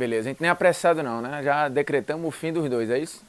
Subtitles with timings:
[0.00, 1.42] Beleza, a gente nem é apressado não, né?
[1.42, 3.22] Já decretamos o fim dos dois, é isso?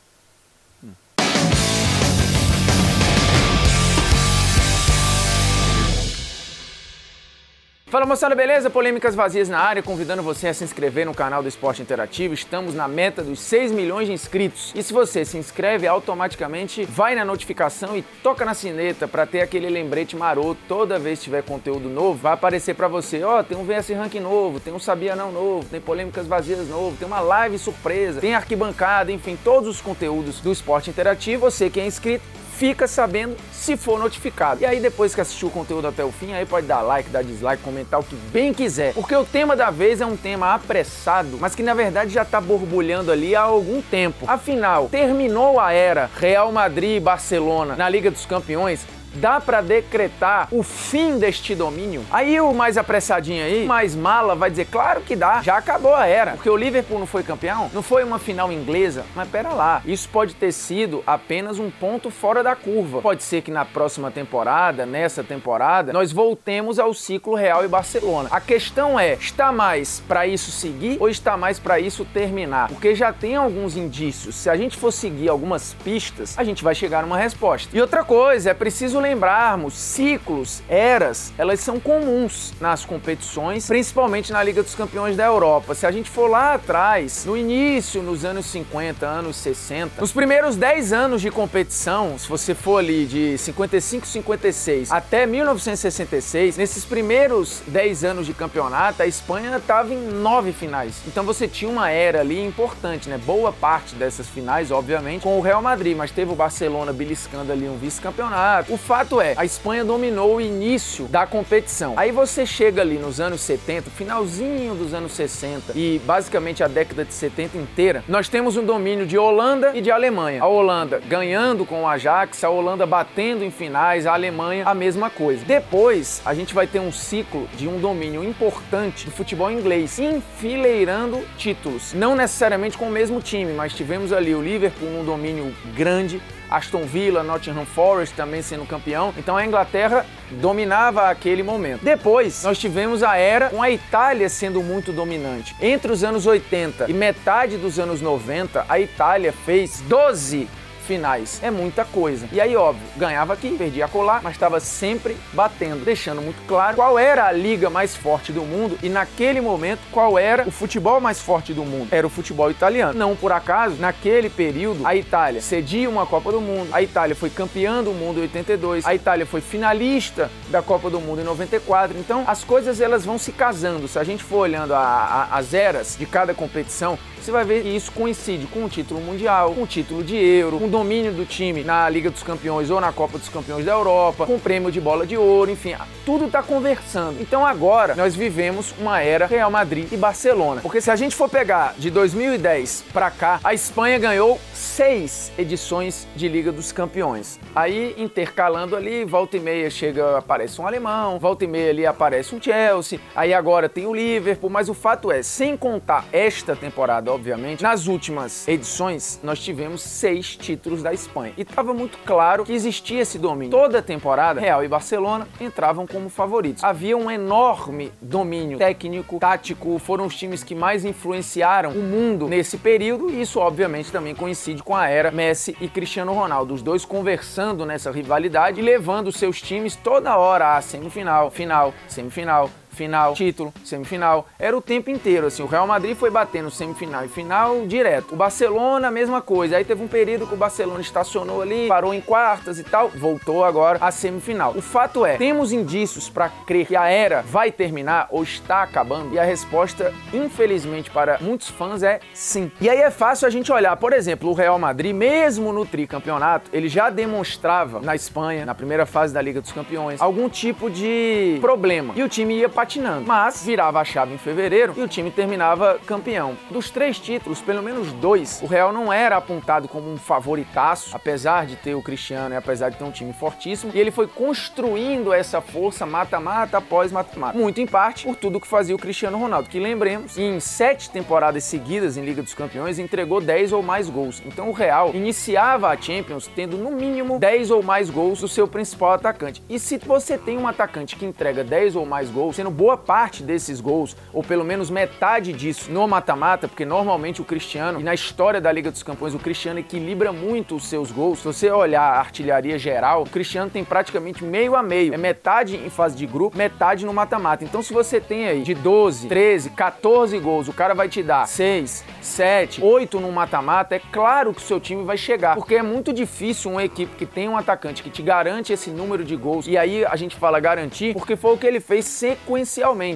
[7.91, 8.69] Fala moçada, beleza?
[8.69, 12.33] Polêmicas vazias na área, convidando você a se inscrever no canal do Esporte Interativo.
[12.33, 14.71] Estamos na meta dos 6 milhões de inscritos.
[14.74, 19.41] E se você se inscreve, automaticamente vai na notificação e toca na sineta para ter
[19.41, 20.57] aquele lembrete maroto.
[20.70, 23.89] Toda vez que tiver conteúdo novo, vai aparecer para você: ó, oh, tem um VS
[23.89, 28.21] Rank novo, tem um Sabia Não novo, tem Polêmicas Vazias novo, tem uma live surpresa,
[28.21, 31.52] tem arquibancada, enfim, todos os conteúdos do Esporte Interativo.
[31.52, 32.23] Você que é inscrito,
[32.61, 34.61] fica sabendo se for notificado.
[34.61, 37.23] E aí depois que assistiu o conteúdo até o fim, aí pode dar like, dar
[37.23, 38.93] dislike, comentar o que bem quiser.
[38.93, 42.39] Porque o tema da vez é um tema apressado, mas que na verdade já tá
[42.39, 44.25] borbulhando ali há algum tempo.
[44.27, 50.47] Afinal, terminou a era Real Madrid e Barcelona na Liga dos Campeões Dá para decretar
[50.51, 52.03] o fim deste domínio?
[52.11, 56.07] Aí o mais apressadinho aí, mais mala, vai dizer, claro que dá, já acabou a
[56.07, 56.31] era.
[56.31, 57.69] Porque o Liverpool não foi campeão?
[57.73, 59.05] Não foi uma final inglesa?
[59.16, 63.02] Mas pera lá, isso pode ter sido apenas um ponto fora da curva.
[63.02, 68.30] Pode ser que na próxima temporada, nessa temporada, nós voltemos ao ciclo Real e Barcelona.
[68.31, 72.69] A questão é, está mais para isso seguir ou está mais para isso terminar?
[72.69, 74.36] Porque já tem alguns indícios.
[74.36, 77.75] Se a gente for seguir algumas pistas, a gente vai chegar numa resposta.
[77.75, 84.41] E outra coisa, é preciso lembrarmos, ciclos, eras, elas são comuns nas competições, principalmente na
[84.43, 85.75] Liga dos Campeões da Europa.
[85.75, 90.55] Se a gente for lá atrás, no início, nos anos 50, anos 60, nos primeiros
[90.55, 97.61] 10 anos de competição, se você for ali de 55, 56 até 1966, nesses primeiros
[97.67, 101.02] 10 anos de campeonato, a Espanha estava em nove finais.
[101.08, 103.17] Então você tinha uma era ali importante, né?
[103.17, 107.67] Boa parte dessas finais, obviamente, com o Real Madrid, mas teve o Barcelona beliscando ali
[107.67, 108.73] um vice-campeonato.
[108.73, 111.94] O fato é, a Espanha dominou o início da competição.
[111.95, 117.06] Aí você chega ali nos anos 70, finalzinho dos anos 60 e basicamente a década
[117.06, 120.44] de 70 inteira, nós temos um domínio de Holanda e de Alemanha.
[120.44, 125.10] A Holanda ganhando com o Ajax, a Holanda batendo em finais, a Alemanha a mesma
[125.10, 125.45] coisa.
[125.45, 131.26] Depois, a gente vai ter um ciclo de um domínio importante do futebol inglês, enfileirando
[131.38, 131.94] títulos.
[131.94, 136.22] Não necessariamente com o mesmo time, mas tivemos ali o Liverpool um domínio grande,
[136.52, 139.14] Aston Villa, Nottingham Forest também sendo campeão.
[139.18, 141.84] Então a Inglaterra dominava aquele momento.
[141.84, 145.56] Depois, nós tivemos a era com a Itália sendo muito dominante.
[145.62, 150.48] Entre os anos 80 e metade dos anos 90, a Itália fez 12
[150.91, 151.40] finais.
[151.41, 152.28] É muita coisa.
[152.34, 157.00] E aí, óbvio, ganhava aqui, perdia colar, mas estava sempre batendo, deixando muito claro qual
[157.00, 161.22] era a liga mais forte do mundo e naquele momento qual era o futebol mais
[161.22, 161.88] forte do mundo.
[161.91, 162.94] Era o futebol italiano.
[162.94, 167.29] Não por acaso, naquele período, a Itália cedia uma Copa do Mundo, a Itália foi
[167.29, 171.97] campeã do mundo em 82, a Itália foi finalista da Copa do Mundo em 94.
[171.97, 173.88] Então, as coisas elas vão se casando.
[173.88, 177.62] Se a gente for olhando a, a, as eras de cada competição, você vai ver
[177.62, 181.12] que isso coincide com o título mundial, com o título de Euro, com o domínio
[181.12, 184.40] do time na Liga dos Campeões ou na Copa dos Campeões da Europa, com o
[184.40, 187.22] prêmio de bola de ouro, enfim, tudo está conversando.
[187.22, 190.62] Então agora nós vivemos uma era Real Madrid e Barcelona.
[190.62, 196.08] Porque se a gente for pegar de 2010 para cá, a Espanha ganhou seis edições
[196.16, 197.40] de Liga dos Campeões.
[197.56, 202.34] Aí intercalando ali, volta e meia chega, aparece um alemão, volta e meia ali aparece
[202.34, 207.11] um Chelsea, aí agora tem o Liverpool, mas o fato é, sem contar esta temporada
[207.12, 211.34] obviamente, nas últimas edições nós tivemos seis títulos da Espanha.
[211.38, 213.52] E estava muito claro que existia esse domínio.
[213.52, 216.64] Toda a temporada, Real e Barcelona entravam como favoritos.
[216.64, 222.58] Havia um enorme domínio técnico, tático, foram os times que mais influenciaram o mundo nesse
[222.58, 226.86] período, e isso obviamente também coincide com a era Messi e Cristiano Ronaldo, os dois
[226.86, 233.54] conversando nessa rivalidade e levando seus times toda hora à semifinal, final, semifinal, final, título,
[233.64, 234.28] semifinal.
[234.40, 235.44] Era o tempo inteiro, assim.
[235.44, 238.14] O Real Madrid foi batendo semifinal e final direto.
[238.14, 239.58] O Barcelona, a mesma coisa.
[239.58, 243.44] Aí teve um período que o Barcelona estacionou ali, parou em quartas e tal, voltou
[243.44, 244.54] agora à semifinal.
[244.56, 249.14] O fato é, temos indícios para crer que a era vai terminar ou está acabando?
[249.14, 252.52] E a resposta, infelizmente, para muitos fãs é sim.
[252.59, 256.50] E aí é fácil a gente olhar, por exemplo, o Real Madrid, mesmo no tricampeonato,
[256.53, 261.38] ele já demonstrava na Espanha, na primeira fase da Liga dos Campeões, algum tipo de
[261.41, 261.94] problema.
[261.95, 263.07] E o time ia patinando.
[263.07, 266.37] Mas virava a chave em fevereiro e o time terminava campeão.
[266.51, 271.47] Dos três títulos, pelo menos dois, o Real não era apontado como um favoritaço, apesar
[271.47, 273.71] de ter o Cristiano e apesar de ter um time fortíssimo.
[273.73, 277.37] E ele foi construindo essa força mata-mata após mata-mata.
[277.37, 281.43] Muito em parte por tudo que fazia o Cristiano Ronaldo, que lembremos, em sete temporadas
[281.43, 284.21] seguidas em Liga dos Campeões, entregou 10 ou mais gols.
[284.23, 288.47] Então o Real iniciava a Champions tendo no mínimo 10 ou mais gols do seu
[288.47, 289.41] principal atacante.
[289.49, 292.77] E se você tem um atacante que entrega 10 ou mais gols, você não boa
[292.77, 297.83] parte desses gols, ou pelo menos metade disso, no mata-mata, porque normalmente o Cristiano, e
[297.83, 301.19] na história da Liga dos Campeões, o Cristiano equilibra muito os seus gols.
[301.19, 304.94] Se você olhar a artilharia geral, o Cristiano tem praticamente meio a meio.
[304.94, 307.44] É metade em fase de grupo, metade no mata-mata.
[307.44, 311.27] Então, se você tem aí de 12, 13, 14 gols, o cara vai te dar
[311.27, 315.36] 6, 7, 8 no mata-mata, é claro que o seu time vai chegar.
[315.36, 319.04] Porque é muito difícil uma equipe que tem um atacante que te garante esse número
[319.04, 319.47] de gols.
[319.47, 322.40] E aí a gente fala garantir, porque foi o que ele fez sequencialmente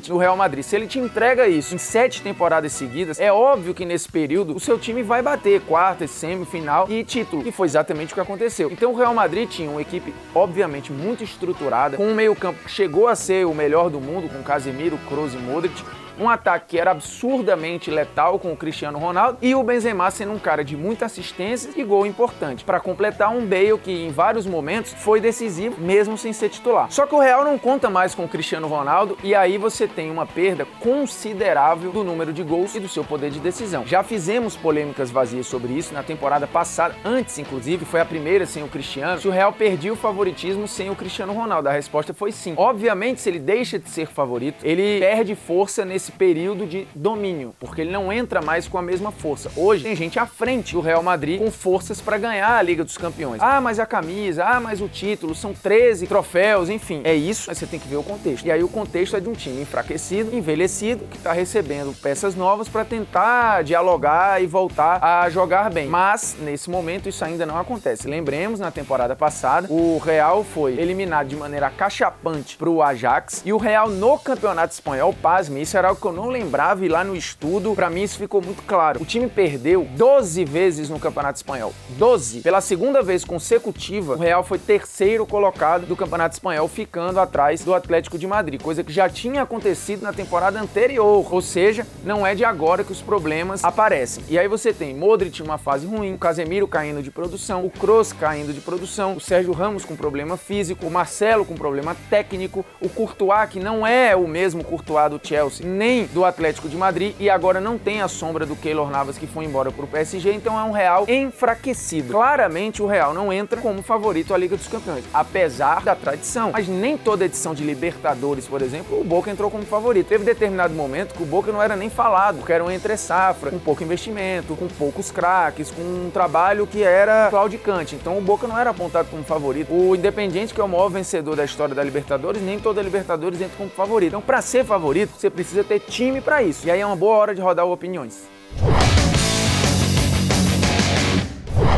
[0.10, 0.64] no Real Madrid.
[0.64, 4.60] Se ele te entrega isso em sete temporadas seguidas, é óbvio que nesse período o
[4.60, 7.48] seu time vai bater quartas, semifinal e título.
[7.48, 8.72] E foi exatamente o que aconteceu.
[8.72, 13.08] Então o Real Madrid tinha uma equipe, obviamente, muito estruturada, com um meio-campo que chegou
[13.08, 15.84] a ser o melhor do mundo, com Casemiro, Kroos e Modric
[16.20, 20.40] um ataque que era absurdamente letal com o Cristiano Ronaldo e o Benzema sendo um
[20.40, 24.94] cara de muita assistência e gol importante para completar um Bale que em vários momentos
[24.94, 26.92] foi decisivo mesmo sem ser titular.
[26.92, 30.12] Só que o Real não conta mais com o Cristiano Ronaldo e aí você tem
[30.12, 33.86] uma perda considerável do número de gols e do seu poder de decisão.
[33.86, 38.64] Já fizemos polêmicas vazias sobre isso na temporada passada, antes inclusive, foi a primeira sem
[38.64, 39.20] o Cristiano.
[39.20, 42.54] Se o Real perdia o favoritismo sem o Cristiano Ronaldo, a resposta foi sim.
[42.58, 47.56] Obviamente, se ele deixa de ser favorito, ele perde força nesse esse período de domínio,
[47.60, 49.52] porque ele não entra mais com a mesma força.
[49.56, 52.98] Hoje tem gente à frente do Real Madrid com forças para ganhar a Liga dos
[52.98, 53.42] Campeões.
[53.42, 57.02] Ah, mas a camisa, ah, mas o título, são 13 troféus, enfim.
[57.04, 58.46] É isso, mas você tem que ver o contexto.
[58.46, 62.70] E aí o contexto é de um time enfraquecido, envelhecido, que está recebendo peças novas
[62.70, 65.88] para tentar dialogar e voltar a jogar bem.
[65.88, 68.08] Mas nesse momento isso ainda não acontece.
[68.08, 73.52] Lembremos, na temporada passada, o Real foi eliminado de maneira cachapante para o Ajax e
[73.52, 77.04] o Real no Campeonato Espanhol, pasme, isso era algo que eu não lembrava e lá
[77.04, 79.02] no estudo, para mim isso ficou muito claro.
[79.02, 81.74] O time perdeu 12 vezes no Campeonato Espanhol.
[81.98, 82.42] 12.
[82.42, 87.74] Pela segunda vez consecutiva, o Real foi terceiro colocado do Campeonato Espanhol, ficando atrás do
[87.74, 91.34] Atlético de Madrid, coisa que já tinha acontecido na temporada anterior.
[91.34, 94.24] Ou seja, não é de agora que os problemas aparecem.
[94.28, 98.12] E aí você tem Modric uma fase ruim, o Casemiro caindo de produção, o Kroos
[98.12, 102.90] caindo de produção, o Sérgio Ramos com problema físico, o Marcelo com problema técnico, o
[102.90, 105.66] Courtois que não é o mesmo Courtois do Chelsea,
[106.12, 109.46] do Atlético de Madrid e agora não tem a sombra do Keylor Navas que foi
[109.46, 112.12] embora para o PSG, então é um Real enfraquecido.
[112.12, 116.52] Claramente o Real não entra como favorito à Liga dos Campeões, apesar da tradição.
[116.52, 120.08] Mas nem toda edição de Libertadores, por exemplo, o Boca entrou como favorito.
[120.08, 123.52] Teve determinado momento que o Boca não era nem falado, porque era um entre safra,
[123.52, 127.96] com pouco investimento, com poucos craques, com um trabalho que era claudicante.
[127.96, 129.74] Então o Boca não era apontado como favorito.
[129.74, 133.58] O Independiente, que é o maior vencedor da história da Libertadores, nem toda Libertadores entra
[133.58, 134.10] como favorito.
[134.10, 136.68] Então, para ser favorito, você precisa ter ter time para isso.
[136.68, 138.28] E aí é uma boa hora de rodar o Opiniões.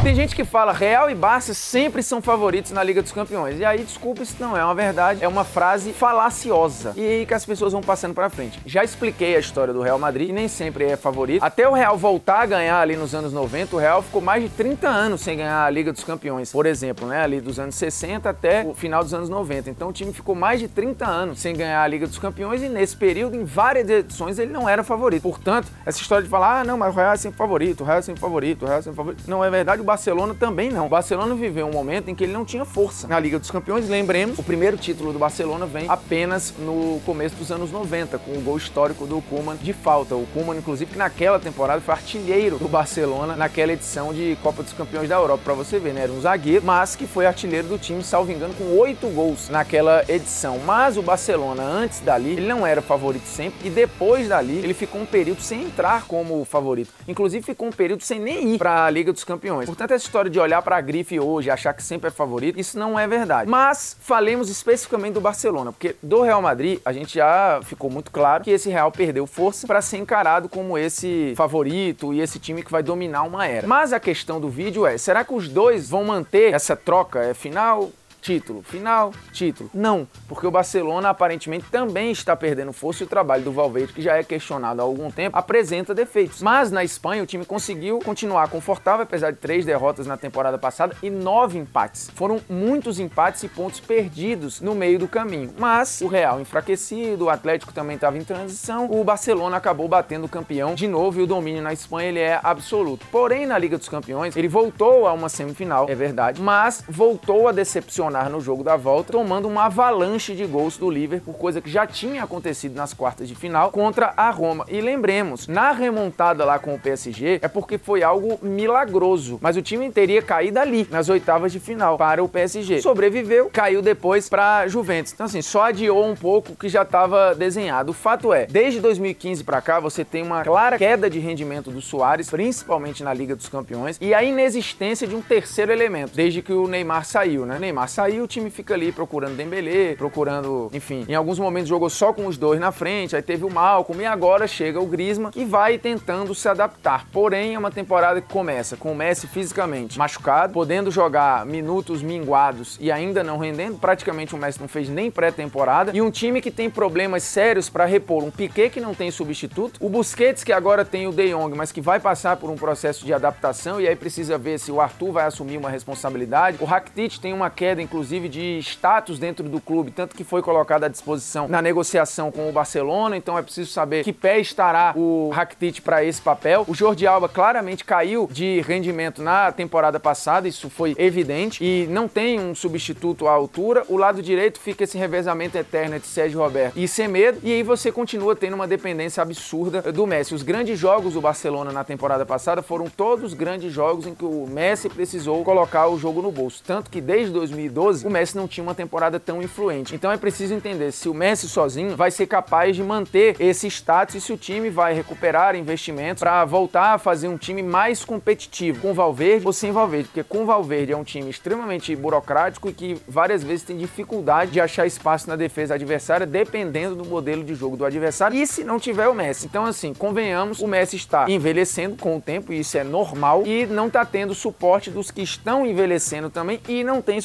[0.04, 3.60] Tem gente que fala Real e Barça sempre são favoritos na Liga dos Campeões.
[3.60, 6.94] E aí, desculpa, isso não é uma verdade, é uma frase falaciosa.
[6.96, 8.60] E aí que as pessoas vão passando para frente.
[8.66, 11.44] Já expliquei a história do Real Madrid, que nem sempre é favorito.
[11.44, 14.50] Até o Real voltar a ganhar ali nos anos 90, o Real ficou mais de
[14.50, 17.22] 30 anos sem ganhar a Liga dos Campeões, por exemplo, né?
[17.22, 19.70] Ali dos anos 60 até o final dos anos 90.
[19.70, 22.70] Então o time ficou mais de 30 anos sem ganhar a Liga dos Campeões e
[22.70, 25.24] nesse período, em várias edições, ele não era favorito.
[25.24, 28.00] Portanto, essa história de falar, ah, não, mas o Real é sempre favorito, o Real
[28.00, 29.24] é sempre favorito, o Real é sempre favorito.
[29.28, 30.88] Não é verdade, Barcelona também não.
[30.88, 33.88] O Barcelona viveu um momento em que ele não tinha força na Liga dos Campeões.
[33.88, 38.42] Lembremos, o primeiro título do Barcelona vem apenas no começo dos anos 90, com o
[38.42, 40.14] gol histórico do Koeman de falta.
[40.14, 44.74] O Koeman, inclusive, que naquela temporada foi artilheiro do Barcelona naquela edição de Copa dos
[44.74, 46.02] Campeões da Europa, para você ver, né?
[46.02, 50.04] Era um zagueiro, mas que foi artilheiro do time, salvo engano, com oito gols naquela
[50.10, 50.60] edição.
[50.66, 55.00] Mas o Barcelona, antes dali, ele não era favorito sempre, e depois dali, ele ficou
[55.00, 56.92] um período sem entrar como favorito.
[57.08, 59.77] Inclusive, ficou um período sem nem ir para a Liga dos Campeões.
[59.78, 62.60] Portanto, essa história de olhar para a grife hoje e achar que sempre é favorito,
[62.60, 63.48] isso não é verdade.
[63.48, 68.44] Mas falemos especificamente do Barcelona, porque do Real Madrid a gente já ficou muito claro
[68.44, 72.72] que esse Real perdeu força para ser encarado como esse favorito e esse time que
[72.72, 73.68] vai dominar uma era.
[73.68, 77.20] Mas a questão do vídeo é, será que os dois vão manter essa troca?
[77.20, 77.92] É final
[78.28, 79.70] título, final, título.
[79.74, 84.02] Não, porque o Barcelona aparentemente também está perdendo força e o trabalho do Valverde, que
[84.02, 86.42] já é questionado há algum tempo, apresenta defeitos.
[86.42, 90.94] Mas na Espanha o time conseguiu continuar confortável, apesar de três derrotas na temporada passada
[91.02, 92.12] e nove empates.
[92.16, 95.54] Foram muitos empates e pontos perdidos no meio do caminho.
[95.58, 100.30] Mas o Real enfraquecido, o Atlético também estava em transição, o Barcelona acabou batendo o
[100.30, 103.06] campeão de novo e o domínio na Espanha ele é absoluto.
[103.10, 107.54] Porém, na Liga dos Campeões, ele voltou a uma semifinal, é verdade, mas voltou a
[107.54, 111.86] decepcionar no jogo da volta, tomando uma avalanche de gols do Liverpool, coisa que já
[111.86, 114.66] tinha acontecido nas quartas de final contra a Roma.
[114.68, 119.62] E lembremos, na remontada lá com o PSG, é porque foi algo milagroso, mas o
[119.62, 122.82] time teria caído ali, nas oitavas de final, para o PSG.
[122.82, 125.14] Sobreviveu, caiu depois para Juventus.
[125.14, 127.92] Então assim, só adiou um pouco o que já estava desenhado.
[127.92, 131.82] O fato é, desde 2015 para cá, você tem uma clara queda de rendimento do
[131.82, 136.54] Soares, principalmente na Liga dos Campeões, e a inexistência de um terceiro elemento, desde que
[136.54, 137.58] o Neymar saiu, né?
[137.60, 142.14] Neymar saiu, o time fica ali procurando Dembélé, procurando, enfim, em alguns momentos jogou só
[142.14, 145.44] com os dois na frente, aí teve o Malcolm e agora chega o Griezmann que
[145.44, 147.08] vai tentando se adaptar.
[147.12, 152.78] Porém, é uma temporada que começa com o Messi fisicamente machucado, podendo jogar minutos minguados
[152.80, 156.52] e ainda não rendendo, praticamente o Messi não fez nem pré-temporada, e um time que
[156.52, 160.86] tem problemas sérios para repor um Piquet que não tem substituto, o Busquets que agora
[160.86, 163.96] tem o De Jong, mas que vai passar por um processo de adaptação e aí
[163.96, 166.60] precisa ver se o Arthur vai assumir uma responsabilidade.
[166.62, 170.84] O Rakitic tem uma queda inclusive de status dentro do clube, tanto que foi colocado
[170.84, 175.30] à disposição na negociação com o Barcelona, então é preciso saber que pé estará o
[175.30, 176.66] Rakitic para esse papel.
[176.68, 182.08] O Jordi Alba claramente caiu de rendimento na temporada passada, isso foi evidente, e não
[182.10, 183.84] tem um substituto à altura.
[183.88, 187.92] O lado direito fica esse revezamento eterno de Sérgio Roberto e Semedo, e aí você
[187.92, 190.36] continua tendo uma dependência absurda do Messi.
[190.36, 194.46] Os grandes jogos do Barcelona na temporada passada foram todos grandes jogos em que o
[194.46, 198.64] Messi precisou colocar o jogo no bolso, tanto que desde 2012 o Messi não tinha
[198.64, 199.96] uma temporada tão influente.
[199.96, 204.16] Então é preciso entender se o Messi sozinho vai ser capaz de manter esse status
[204.16, 208.82] e se o time vai recuperar investimentos para voltar a fazer um time mais competitivo
[208.82, 212.98] com Valverde ou sem Valverde, porque com Valverde é um time extremamente burocrático e que
[213.08, 217.78] várias vezes tem dificuldade de achar espaço na defesa adversária dependendo do modelo de jogo
[217.78, 219.46] do adversário e se não tiver o Messi.
[219.46, 223.66] Então assim, convenhamos, o Messi está envelhecendo com o tempo e isso é normal e
[223.66, 227.22] não está tendo suporte dos que estão envelhecendo também e não tem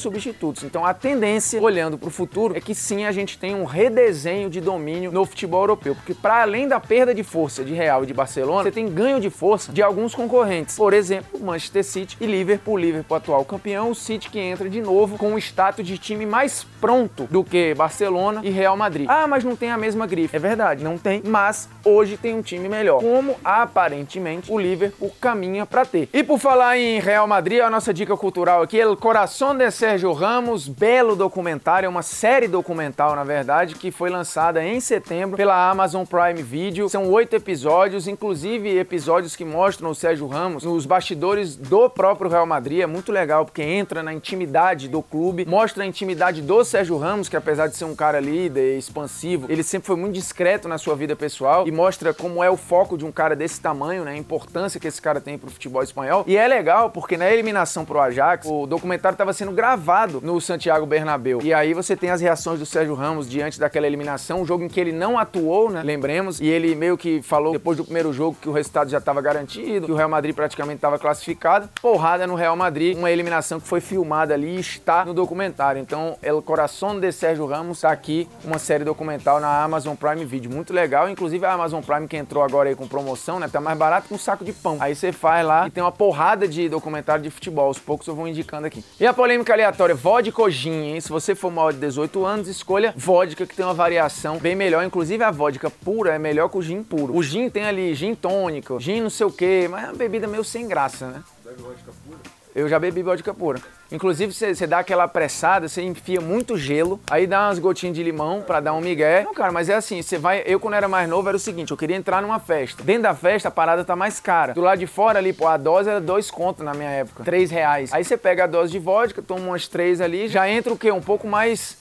[0.65, 4.49] Então a tendência, olhando para o futuro, é que sim a gente tem um redesenho
[4.49, 8.07] de domínio no futebol europeu, porque para além da perda de força de Real e
[8.07, 10.75] de Barcelona, você tem ganho de força de alguns concorrentes.
[10.75, 15.17] Por exemplo, Manchester City e Liverpool, Liverpool atual campeão, o City que entra de novo
[15.17, 19.07] com um status de time mais pronto do que Barcelona e Real Madrid.
[19.09, 20.35] Ah, mas não tem a mesma grife.
[20.35, 22.99] É verdade, não tem, mas hoje tem um time melhor.
[22.99, 26.09] Como aparentemente o Liverpool caminha para ter.
[26.11, 30.11] E por falar em Real Madrid, a nossa dica cultural aqui, El Coração de Sérgio
[30.11, 30.32] Ramos,
[30.67, 36.05] belo documentário, é uma série documental, na verdade, que foi lançada em setembro pela Amazon
[36.05, 36.89] Prime Video.
[36.89, 42.47] São oito episódios, inclusive episódios que mostram o Sérgio Ramos nos bastidores do próprio Real
[42.47, 42.79] Madrid.
[42.79, 47.29] É muito legal porque entra na intimidade do clube, mostra a intimidade do Sérgio Ramos,
[47.29, 50.95] que apesar de ser um cara líder, expansivo, ele sempre foi muito discreto na sua
[50.95, 54.13] vida pessoal e mostra como é o foco de um cara desse tamanho, né?
[54.13, 56.23] A importância que esse cara tem pro futebol espanhol.
[56.25, 60.85] E é legal porque na eliminação pro Ajax, o documentário estava sendo gravado no Santiago
[60.85, 61.39] Bernabéu.
[61.43, 64.69] E aí você tem as reações do Sérgio Ramos diante daquela eliminação, um jogo em
[64.69, 65.83] que ele não atuou, né?
[65.83, 69.21] Lembremos, e ele meio que falou depois do primeiro jogo que o resultado já estava
[69.21, 71.69] garantido, que o Real Madrid praticamente estava classificado.
[71.81, 75.81] Porrada no Real Madrid, uma eliminação que foi filmada ali e está no documentário.
[75.81, 80.49] Então, El Coração de Sérgio Ramos está aqui, uma série documental na Amazon Prime Video.
[80.49, 83.49] Muito legal, inclusive a Amazon Prime que entrou agora aí com promoção, né?
[83.51, 84.77] Tá mais barato que um saco de pão.
[84.79, 87.67] Aí você faz lá e tem uma porrada de documentário de futebol.
[87.67, 88.83] Aos poucos eu vou indicando aqui.
[88.99, 91.01] E a polêmica aleatória, vodka gin, hein?
[91.01, 94.85] Se você for maior de 18 anos, escolha vodka, que tem uma variação bem melhor.
[94.85, 97.15] Inclusive a vodka pura é melhor que o gin puro.
[97.15, 100.27] O gin tem ali gin tônico, gin não sei o quê, mas é uma bebida
[100.27, 101.23] meio sem graça, né?
[101.43, 102.32] Bebe vodka pura?
[102.55, 103.59] Eu já bebi vodka pura.
[103.91, 108.41] Inclusive, você dá aquela pressada, você enfia muito gelo, aí dá umas gotinhas de limão
[108.41, 109.23] para dar um migué.
[109.23, 110.43] Não, cara, mas é assim, você vai.
[110.45, 112.83] Eu, quando era mais novo, era o seguinte: eu queria entrar numa festa.
[112.83, 114.53] Dentro da festa, a parada tá mais cara.
[114.53, 117.23] Do lado de fora ali, pô, a dose era dois contos na minha época.
[117.23, 117.91] Três reais.
[117.91, 120.91] Aí você pega a dose de vodka, toma umas três ali, já entra o quê?
[120.91, 121.77] Um pouco mais.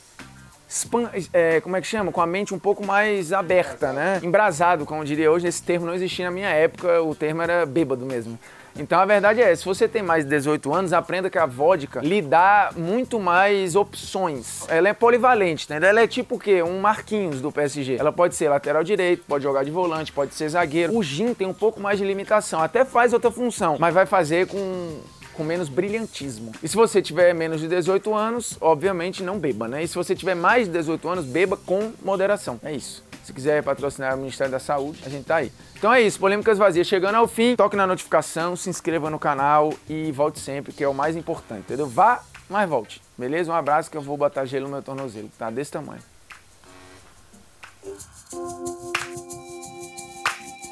[1.34, 2.10] É, como é que chama?
[2.10, 4.20] Com a mente um pouco mais aberta, né?
[4.22, 5.46] Embrasado, como diria hoje.
[5.46, 8.38] Esse termo não existia na minha época, o termo era bêbado mesmo.
[8.78, 12.00] Então a verdade é, se você tem mais de 18 anos, aprenda que a vodka
[12.00, 14.66] lhe dá muito mais opções.
[14.68, 15.78] Ela é polivalente, né?
[15.86, 16.62] Ela é tipo o quê?
[16.62, 17.96] Um Marquinhos do PSG.
[17.96, 20.96] Ela pode ser lateral direito, pode jogar de volante, pode ser zagueiro.
[20.96, 24.46] O gin tem um pouco mais de limitação, até faz outra função, mas vai fazer
[24.46, 25.00] com
[25.32, 26.52] com menos brilhantismo.
[26.62, 29.82] E se você tiver menos de 18 anos, obviamente não beba, né?
[29.82, 32.60] E se você tiver mais de 18 anos, beba com moderação.
[32.62, 33.02] É isso.
[33.22, 35.52] Se quiser patrocinar o Ministério da Saúde, a gente tá aí.
[35.76, 37.54] Então é isso, Polêmicas Vazias chegando ao fim.
[37.56, 41.60] Toque na notificação, se inscreva no canal e volte sempre, que é o mais importante,
[41.60, 41.86] entendeu?
[41.86, 43.00] Vá, mas volte.
[43.16, 43.52] Beleza?
[43.52, 46.02] Um abraço que eu vou botar gelo no meu tornozelo, tá desse tamanho.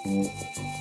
[0.07, 0.80] Música